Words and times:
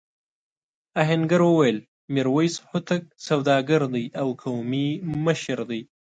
آهنګر 1.01 1.41
وویل 1.45 1.77
میرويس 2.13 2.55
هوتک 2.69 3.03
سوداګر 3.27 3.81
دی 3.93 4.05
او 4.21 4.27
قومي 4.41 4.87
مشر 5.25 5.59
دی. 5.69 5.81